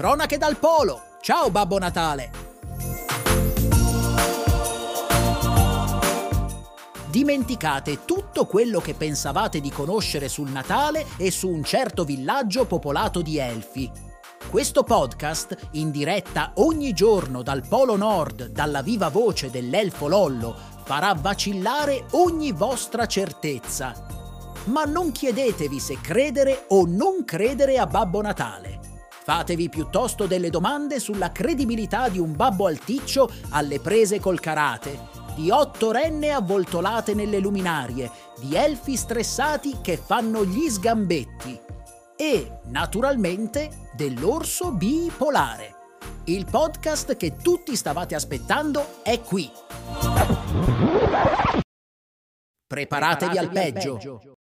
Cronache 0.00 0.38
dal 0.38 0.56
Polo. 0.56 1.02
Ciao 1.20 1.50
Babbo 1.50 1.78
Natale. 1.78 2.30
Dimenticate 7.10 8.06
tutto 8.06 8.46
quello 8.46 8.80
che 8.80 8.94
pensavate 8.94 9.60
di 9.60 9.68
conoscere 9.68 10.30
sul 10.30 10.48
Natale 10.48 11.04
e 11.18 11.30
su 11.30 11.50
un 11.50 11.62
certo 11.62 12.04
villaggio 12.04 12.64
popolato 12.64 13.20
di 13.20 13.36
elfi. 13.36 13.92
Questo 14.48 14.84
podcast, 14.84 15.68
in 15.72 15.90
diretta 15.90 16.52
ogni 16.54 16.94
giorno 16.94 17.42
dal 17.42 17.66
Polo 17.68 17.96
Nord, 17.96 18.46
dalla 18.46 18.80
viva 18.80 19.10
voce 19.10 19.50
dell'elfo 19.50 20.08
Lollo, 20.08 20.56
farà 20.82 21.12
vacillare 21.12 22.06
ogni 22.12 22.52
vostra 22.52 23.04
certezza. 23.04 23.92
Ma 24.64 24.84
non 24.84 25.12
chiedetevi 25.12 25.78
se 25.78 26.00
credere 26.00 26.64
o 26.68 26.86
non 26.86 27.22
credere 27.26 27.76
a 27.76 27.86
Babbo 27.86 28.22
Natale. 28.22 28.79
Fatevi 29.30 29.68
piuttosto 29.68 30.26
delle 30.26 30.50
domande 30.50 30.98
sulla 30.98 31.30
credibilità 31.30 32.08
di 32.08 32.18
un 32.18 32.34
babbo 32.34 32.66
alticcio 32.66 33.30
alle 33.50 33.78
prese 33.78 34.18
col 34.18 34.40
karate, 34.40 34.98
di 35.36 35.50
otto 35.52 35.92
renne 35.92 36.30
avvoltolate 36.32 37.14
nelle 37.14 37.38
luminarie, 37.38 38.10
di 38.40 38.56
elfi 38.56 38.96
stressati 38.96 39.78
che 39.80 39.96
fanno 39.96 40.44
gli 40.44 40.68
sgambetti 40.68 41.56
e, 42.16 42.58
naturalmente, 42.64 43.90
dell'orso 43.94 44.72
bipolare. 44.72 45.76
Il 46.24 46.46
podcast 46.50 47.16
che 47.16 47.36
tutti 47.36 47.76
stavate 47.76 48.16
aspettando 48.16 49.00
è 49.04 49.20
qui. 49.20 49.48
Preparatevi, 52.66 53.38
al 53.38 53.48
peggio. 53.48 53.94
peggio. 53.94 54.39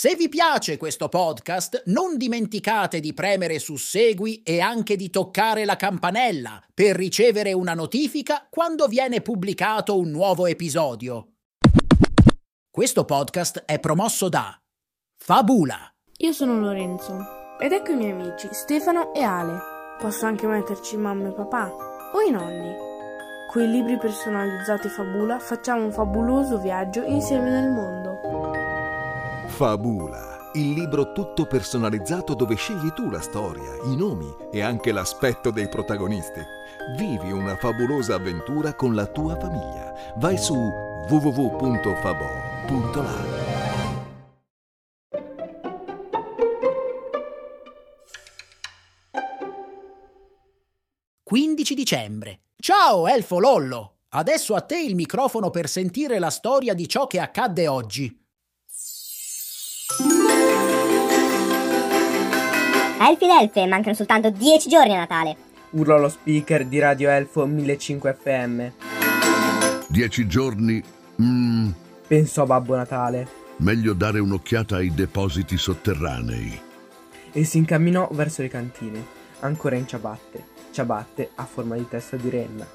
Se 0.00 0.14
vi 0.14 0.30
piace 0.30 0.78
questo 0.78 1.10
podcast, 1.10 1.82
non 1.88 2.16
dimenticate 2.16 3.00
di 3.00 3.12
premere 3.12 3.58
su 3.58 3.76
Segui 3.76 4.42
e 4.42 4.58
anche 4.58 4.96
di 4.96 5.10
toccare 5.10 5.66
la 5.66 5.76
campanella 5.76 6.58
per 6.72 6.96
ricevere 6.96 7.52
una 7.52 7.74
notifica 7.74 8.46
quando 8.48 8.86
viene 8.86 9.20
pubblicato 9.20 9.98
un 9.98 10.08
nuovo 10.08 10.46
episodio. 10.46 11.32
Questo 12.70 13.04
podcast 13.04 13.64
è 13.66 13.78
promosso 13.78 14.30
da 14.30 14.58
Fabula. 15.18 15.92
Io 16.16 16.32
sono 16.32 16.58
Lorenzo 16.58 17.58
ed 17.60 17.72
ecco 17.72 17.90
i 17.90 17.96
miei 17.96 18.12
amici 18.12 18.48
Stefano 18.52 19.12
e 19.12 19.20
Ale. 19.20 19.58
Posso 20.00 20.24
anche 20.24 20.46
metterci 20.46 20.96
mamma 20.96 21.28
e 21.28 21.32
papà 21.32 21.70
o 22.14 22.20
i 22.26 22.30
nonni. 22.30 22.74
Con 23.52 23.64
i 23.64 23.70
libri 23.70 23.98
personalizzati 23.98 24.88
Fabula 24.88 25.38
facciamo 25.38 25.84
un 25.84 25.92
fabuloso 25.92 26.58
viaggio 26.58 27.02
insieme 27.02 27.50
nel 27.50 27.70
mondo. 27.70 28.39
Fabula, 29.60 30.52
il 30.54 30.70
libro 30.70 31.12
tutto 31.12 31.44
personalizzato 31.44 32.32
dove 32.32 32.54
scegli 32.54 32.94
tu 32.94 33.10
la 33.10 33.20
storia, 33.20 33.74
i 33.84 33.94
nomi 33.94 34.34
e 34.50 34.62
anche 34.62 34.90
l'aspetto 34.90 35.50
dei 35.50 35.68
protagonisti. 35.68 36.40
Vivi 36.96 37.30
una 37.30 37.54
fabulosa 37.56 38.14
avventura 38.14 38.74
con 38.74 38.94
la 38.94 39.04
tua 39.04 39.38
famiglia. 39.38 40.14
Vai 40.16 40.38
su 40.38 40.54
www.fabo.la. 40.54 41.68
15 51.22 51.74
dicembre. 51.74 52.44
Ciao, 52.56 53.06
Elfo 53.06 53.38
Lollo! 53.38 53.96
Adesso 54.12 54.54
a 54.54 54.62
te 54.62 54.80
il 54.80 54.94
microfono 54.94 55.50
per 55.50 55.68
sentire 55.68 56.18
la 56.18 56.30
storia 56.30 56.72
di 56.72 56.88
ciò 56.88 57.06
che 57.06 57.20
accadde 57.20 57.68
oggi. 57.68 58.19
Elfi 63.02 63.24
ed 63.24 63.30
elfe, 63.30 63.66
mancano 63.66 63.94
soltanto 63.94 64.28
10 64.28 64.68
giorni 64.68 64.94
a 64.94 64.98
Natale. 64.98 65.34
Urlò 65.70 65.96
lo 65.96 66.10
speaker 66.10 66.66
di 66.66 66.78
Radio 66.78 67.08
Elfo 67.08 67.46
1500 67.46 68.12
FM. 68.12 68.66
10 69.88 70.26
giorni? 70.26 70.84
Mm. 71.22 71.70
Pensò 72.06 72.44
Babbo 72.44 72.76
Natale. 72.76 73.26
Meglio 73.56 73.94
dare 73.94 74.18
un'occhiata 74.18 74.76
ai 74.76 74.92
depositi 74.92 75.56
sotterranei. 75.56 76.60
E 77.32 77.44
si 77.44 77.56
incamminò 77.56 78.06
verso 78.12 78.42
le 78.42 78.48
cantine, 78.48 79.02
ancora 79.40 79.76
in 79.76 79.88
ciabatte, 79.88 80.44
ciabatte 80.70 81.30
a 81.36 81.46
forma 81.46 81.76
di 81.76 81.88
testa 81.88 82.18
di 82.18 82.28
renna. 82.28 82.68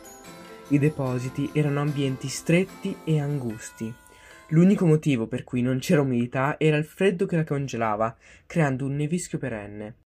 I 0.69 0.79
depositi 0.79 1.51
erano 1.53 1.81
ambienti 1.81 2.29
stretti 2.29 2.97
e 3.03 3.21
angusti. 3.21 3.93
L'unico 4.47 4.87
motivo 4.87 5.27
per 5.27 5.43
cui 5.43 5.61
non 5.61 5.77
c'era 5.77 6.01
umidità 6.01 6.55
era 6.57 6.77
il 6.77 6.85
freddo 6.85 7.27
che 7.27 7.35
la 7.35 7.43
congelava, 7.43 8.15
creando 8.47 8.85
un 8.85 8.95
nevischio 8.95 9.37
perenne. 9.37 9.97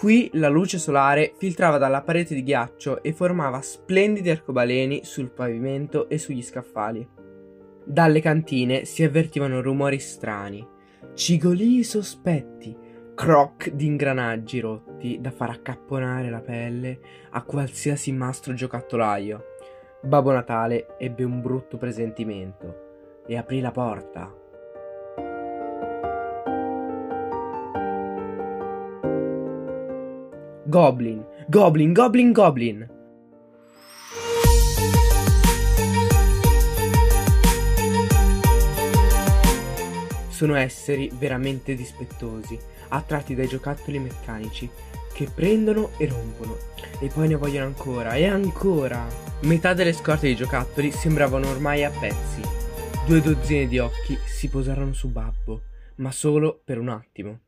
Qui 0.00 0.30
la 0.32 0.48
luce 0.48 0.78
solare 0.78 1.34
filtrava 1.36 1.76
dalla 1.76 2.00
parete 2.00 2.34
di 2.34 2.42
ghiaccio 2.42 3.02
e 3.02 3.12
formava 3.12 3.60
splendidi 3.60 4.30
arcobaleni 4.30 5.04
sul 5.04 5.30
pavimento 5.30 6.08
e 6.08 6.16
sugli 6.16 6.42
scaffali. 6.42 7.06
Dalle 7.84 8.20
cantine 8.22 8.86
si 8.86 9.04
avvertivano 9.04 9.60
rumori 9.60 9.98
strani, 9.98 10.66
cigolii 11.12 11.84
sospetti, 11.84 12.74
croc 13.14 13.68
di 13.68 13.84
ingranaggi 13.84 14.60
rotti 14.60 15.18
da 15.20 15.30
far 15.30 15.50
accapponare 15.50 16.30
la 16.30 16.40
pelle 16.40 16.98
a 17.32 17.42
qualsiasi 17.42 18.10
mastro 18.10 18.54
giocattolaio. 18.54 19.44
Babbo 20.00 20.32
Natale 20.32 20.96
ebbe 20.96 21.24
un 21.24 21.42
brutto 21.42 21.76
presentimento 21.76 23.22
e 23.26 23.36
aprì 23.36 23.60
la 23.60 23.70
porta 23.70 24.34
Goblin, 30.70 31.26
Goblin, 31.48 31.92
Goblin, 31.92 32.30
Goblin. 32.30 32.88
Sono 40.28 40.54
esseri 40.54 41.10
veramente 41.18 41.74
dispettosi, 41.74 42.56
attratti 42.90 43.34
dai 43.34 43.48
giocattoli 43.48 43.98
meccanici, 43.98 44.70
che 45.12 45.28
prendono 45.34 45.90
e 45.98 46.06
rompono, 46.06 46.56
e 47.00 47.08
poi 47.08 47.26
ne 47.26 47.34
vogliono 47.34 47.66
ancora 47.66 48.14
e 48.14 48.26
ancora. 48.28 49.04
Metà 49.40 49.74
delle 49.74 49.92
scorte 49.92 50.28
di 50.28 50.36
giocattoli 50.36 50.92
sembravano 50.92 51.50
ormai 51.50 51.82
a 51.82 51.90
pezzi. 51.90 52.42
Due 53.08 53.20
dozzine 53.20 53.66
di 53.66 53.80
occhi 53.80 54.16
si 54.24 54.48
posarono 54.48 54.92
su 54.92 55.08
Babbo, 55.08 55.62
ma 55.96 56.12
solo 56.12 56.60
per 56.64 56.78
un 56.78 56.90
attimo. 56.90 57.40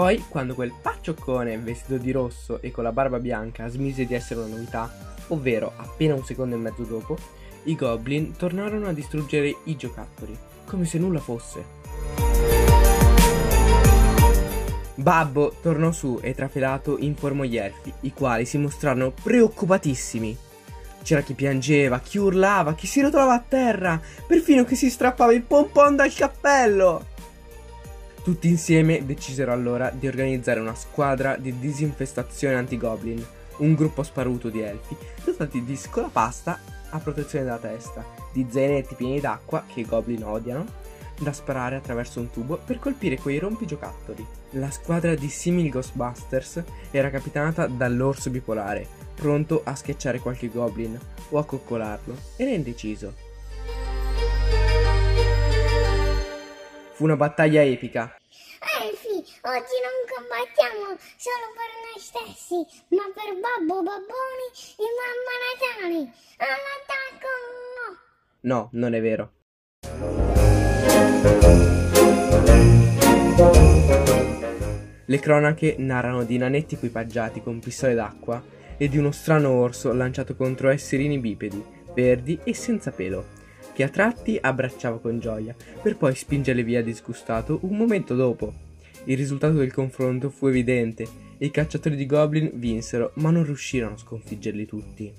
Poi, 0.00 0.24
quando 0.30 0.54
quel 0.54 0.72
paccioccone 0.80 1.58
vestito 1.58 1.98
di 1.98 2.10
rosso 2.10 2.62
e 2.62 2.70
con 2.70 2.84
la 2.84 2.90
barba 2.90 3.18
bianca 3.18 3.68
smise 3.68 4.06
di 4.06 4.14
essere 4.14 4.40
una 4.40 4.54
novità, 4.54 4.90
ovvero 5.26 5.74
appena 5.76 6.14
un 6.14 6.24
secondo 6.24 6.54
e 6.54 6.58
mezzo 6.58 6.84
dopo, 6.84 7.18
i 7.64 7.76
goblin 7.76 8.34
tornarono 8.34 8.88
a 8.88 8.94
distruggere 8.94 9.54
i 9.64 9.76
giocattoli, 9.76 10.34
come 10.64 10.86
se 10.86 10.96
nulla 10.96 11.20
fosse. 11.20 11.64
Babbo 14.94 15.56
tornò 15.60 15.92
su 15.92 16.18
e 16.22 16.34
trafelato 16.34 16.96
informò 16.98 17.42
gli 17.42 17.58
elfi, 17.58 17.92
i 18.00 18.14
quali 18.14 18.46
si 18.46 18.56
mostrarono 18.56 19.12
preoccupatissimi. 19.22 20.34
C'era 21.02 21.20
chi 21.20 21.34
piangeva, 21.34 22.00
chi 22.00 22.16
urlava, 22.16 22.72
chi 22.72 22.86
si 22.86 23.02
rotolava 23.02 23.34
a 23.34 23.44
terra, 23.46 24.00
perfino 24.26 24.64
chi 24.64 24.76
si 24.76 24.88
strappava 24.88 25.34
il 25.34 25.42
pompon 25.42 25.94
dal 25.94 26.10
cappello. 26.10 27.04
Tutti 28.22 28.48
insieme 28.48 29.06
decisero 29.06 29.50
allora 29.50 29.90
di 29.90 30.06
organizzare 30.06 30.60
una 30.60 30.74
squadra 30.74 31.36
di 31.36 31.58
disinfestazione 31.58 32.54
anti-goblin, 32.54 33.24
un 33.58 33.74
gruppo 33.74 34.02
sparuto 34.02 34.50
di 34.50 34.60
elfi, 34.60 34.94
dotati 35.24 35.64
di 35.64 35.74
scolapasta 35.74 36.58
a 36.90 36.98
protezione 36.98 37.46
della 37.46 37.56
testa, 37.56 38.04
di 38.30 38.46
zainetti 38.48 38.94
pieni 38.94 39.20
d'acqua 39.20 39.64
che 39.66 39.80
i 39.80 39.86
goblin 39.86 40.22
odiano, 40.24 40.66
da 41.18 41.32
sparare 41.32 41.76
attraverso 41.76 42.20
un 42.20 42.30
tubo 42.30 42.58
per 42.62 42.78
colpire 42.78 43.18
quei 43.18 43.38
rompigiocattoli. 43.38 44.26
La 44.52 44.70
squadra 44.70 45.14
di 45.14 45.28
simili 45.28 45.70
Ghostbusters 45.70 46.62
era 46.90 47.08
capitanata 47.08 47.66
dall'orso 47.66 48.28
bipolare, 48.28 48.86
pronto 49.14 49.62
a 49.64 49.74
schiacciare 49.74 50.18
qualche 50.18 50.48
goblin 50.48 50.98
o 51.30 51.38
a 51.38 51.44
coccolarlo, 51.44 52.14
era 52.36 52.50
indeciso. 52.50 53.28
Fu 57.00 57.06
una 57.06 57.16
battaglia 57.16 57.62
epica. 57.62 58.14
Elfi, 58.82 59.08
oggi 59.08 59.76
non 59.80 59.96
combattiamo 60.12 60.98
solo 61.16 61.46
per 61.56 61.70
noi 61.80 61.96
stessi, 61.96 62.56
ma 62.88 63.04
per 63.14 63.32
Babbo 63.40 63.82
Babboni 63.82 64.46
e 64.76 64.84
Mamma 65.00 65.34
Natale. 65.48 66.12
All'attacco! 66.36 67.32
No, 68.42 68.68
non 68.72 68.92
è 68.92 69.00
vero. 69.00 69.32
Le 75.06 75.18
cronache 75.20 75.76
narrano 75.78 76.24
di 76.24 76.36
nanetti 76.36 76.74
equipaggiati 76.74 77.40
con 77.40 77.60
pistole 77.60 77.94
d'acqua 77.94 78.44
e 78.76 78.90
di 78.90 78.98
uno 78.98 79.10
strano 79.10 79.52
orso 79.52 79.94
lanciato 79.94 80.36
contro 80.36 80.68
esserini 80.68 81.16
bipedi, 81.16 81.64
verdi 81.94 82.38
e 82.44 82.54
senza 82.54 82.90
pelo, 82.90 83.38
che 83.80 83.86
a 83.86 83.88
tratti 83.88 84.38
abbracciava 84.38 84.98
con 84.98 85.18
gioia, 85.20 85.56
per 85.80 85.96
poi 85.96 86.14
spingerli 86.14 86.62
via 86.62 86.82
disgustato 86.82 87.60
un 87.62 87.78
momento 87.78 88.14
dopo. 88.14 88.52
Il 89.04 89.16
risultato 89.16 89.54
del 89.54 89.72
confronto 89.72 90.28
fu 90.28 90.48
evidente 90.48 91.06
i 91.38 91.50
cacciatori 91.50 91.96
di 91.96 92.04
goblin 92.04 92.50
vinsero, 92.52 93.12
ma 93.14 93.30
non 93.30 93.42
riuscirono 93.42 93.94
a 93.94 93.98
sconfiggerli 93.98 94.66
tutti. 94.66 95.10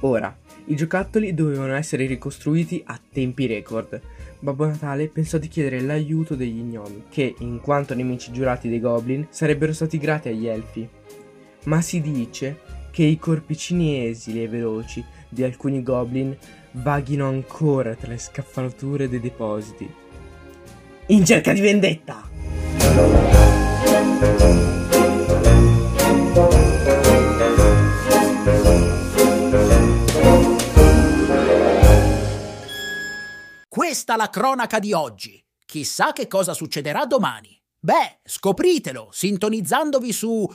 Ora, 0.00 0.38
i 0.66 0.76
giocattoli 0.76 1.34
dovevano 1.34 1.74
essere 1.74 2.06
ricostruiti 2.06 2.80
a 2.86 3.00
tempi 3.12 3.46
record. 3.46 4.00
Babbo 4.38 4.66
Natale 4.66 5.08
pensò 5.08 5.38
di 5.38 5.48
chiedere 5.48 5.80
l'aiuto 5.80 6.36
degli 6.36 6.60
gnomi, 6.60 7.06
che, 7.08 7.34
in 7.40 7.60
quanto 7.60 7.96
nemici 7.96 8.30
giurati 8.30 8.68
dei 8.68 8.78
goblin, 8.78 9.26
sarebbero 9.30 9.72
stati 9.72 9.98
grati 9.98 10.28
agli 10.28 10.46
elfi. 10.46 10.88
Ma 11.64 11.80
si 11.80 12.00
dice 12.00 12.56
che 12.90 13.04
i 13.04 13.18
corpicini 13.18 14.06
esili 14.06 14.42
e 14.42 14.48
veloci 14.48 15.04
di 15.28 15.42
alcuni 15.42 15.82
goblin 15.82 16.36
vaghino 16.72 17.26
ancora 17.26 17.94
tra 17.94 18.10
le 18.10 18.18
scaffalature 18.18 19.08
dei 19.08 19.20
depositi. 19.20 19.88
In 21.06 21.24
cerca 21.24 21.52
di 21.52 21.60
vendetta! 21.60 22.28
Questa 33.68 34.16
la 34.16 34.28
cronaca 34.28 34.78
di 34.78 34.92
oggi. 34.92 35.42
Chissà 35.64 36.12
che 36.12 36.26
cosa 36.26 36.54
succederà 36.54 37.06
domani. 37.06 37.56
Beh, 37.78 38.20
scopritelo 38.24 39.08
sintonizzandovi 39.10 40.12
su 40.12 40.46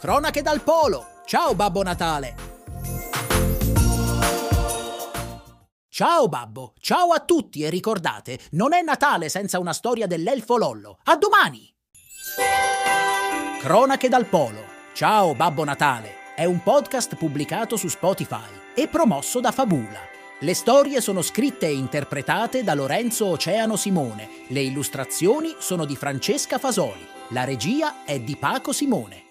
Cronache 0.00 0.40
dal 0.40 0.62
Polo. 0.62 1.20
Ciao 1.26 1.54
Babbo 1.54 1.82
Natale. 1.82 2.34
Ciao 5.90 6.26
Babbo, 6.26 6.72
ciao 6.80 7.10
a 7.10 7.20
tutti 7.20 7.60
e 7.60 7.68
ricordate, 7.68 8.38
non 8.52 8.72
è 8.72 8.80
Natale 8.80 9.28
senza 9.28 9.58
una 9.58 9.74
storia 9.74 10.06
dell'elfo 10.06 10.56
Lollo. 10.56 11.00
A 11.04 11.16
domani! 11.16 11.70
Cronache 13.60 14.08
dal 14.08 14.24
Polo. 14.24 14.64
Ciao 14.94 15.34
Babbo 15.34 15.64
Natale. 15.64 16.34
È 16.34 16.46
un 16.46 16.62
podcast 16.62 17.16
pubblicato 17.16 17.76
su 17.76 17.88
Spotify 17.88 18.48
e 18.74 18.88
promosso 18.88 19.38
da 19.40 19.52
Fabula. 19.52 20.00
Le 20.38 20.54
storie 20.54 21.02
sono 21.02 21.20
scritte 21.20 21.66
e 21.66 21.74
interpretate 21.74 22.64
da 22.64 22.72
Lorenzo 22.72 23.26
Oceano 23.26 23.76
Simone, 23.76 24.46
le 24.48 24.62
illustrazioni 24.62 25.56
sono 25.58 25.84
di 25.84 25.94
Francesca 25.94 26.56
Fasoli, 26.56 27.06
la 27.32 27.44
regia 27.44 28.02
è 28.06 28.18
di 28.18 28.36
Paco 28.36 28.72
Simone. 28.72 29.28